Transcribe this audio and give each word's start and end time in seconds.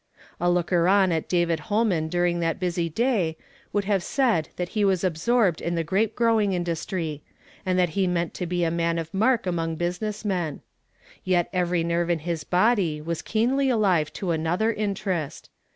A 0.39 0.49
looker 0.49 0.87
on 0.87 1.11
at 1.11 1.29
David 1.29 1.59
Ilolman 1.69 2.09
during 2.09 2.39
that 2.39 2.59
busy 2.59 2.89
day 2.89 3.37
would 3.71 3.85
have 3.85 4.01
said 4.01 4.49
that 4.55 4.69
he 4.69 4.83
was 4.83 5.03
absorbed 5.03 5.61
in 5.61 5.75
the 5.75 5.83
grape 5.83 6.15
growing 6.15 6.53
industry, 6.53 7.21
and 7.67 7.77
that 7.77 7.89
he 7.89 8.07
meant 8.07 8.33
to 8.33 8.47
be 8.47 8.63
a 8.63 8.71
man 8.71 8.97
of 8.97 9.13
mark 9.13 9.45
among 9.45 9.75
business 9.75 10.25
men. 10.25 10.61
Yet 11.23 11.51
every 11.53 11.83
nerve 11.83 12.09
in 12.09 12.17
his 12.17 12.43
body 12.43 12.99
was 12.99 13.21
keenly 13.21 13.69
alive 13.69 14.11
to 14.13 14.31
another 14.31 14.73
interest. 14.73 15.51